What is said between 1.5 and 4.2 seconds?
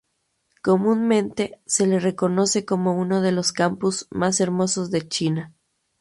se le reconoce como uno de los campus